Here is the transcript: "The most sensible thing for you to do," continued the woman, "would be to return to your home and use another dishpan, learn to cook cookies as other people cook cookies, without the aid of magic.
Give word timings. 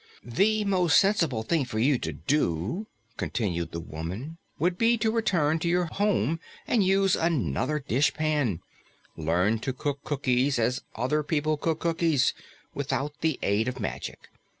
"The 0.25 0.65
most 0.65 0.99
sensible 0.99 1.43
thing 1.43 1.63
for 1.63 1.77
you 1.77 1.99
to 1.99 2.11
do," 2.11 2.87
continued 3.17 3.71
the 3.71 3.79
woman, 3.79 4.39
"would 4.57 4.75
be 4.75 4.97
to 4.97 5.11
return 5.11 5.59
to 5.59 5.67
your 5.67 5.85
home 5.85 6.39
and 6.65 6.83
use 6.83 7.15
another 7.15 7.77
dishpan, 7.79 8.61
learn 9.15 9.59
to 9.59 9.73
cook 9.73 10.03
cookies 10.03 10.57
as 10.57 10.81
other 10.95 11.21
people 11.21 11.55
cook 11.55 11.81
cookies, 11.81 12.33
without 12.73 13.21
the 13.21 13.37
aid 13.43 13.67
of 13.67 13.79
magic. 13.79 14.29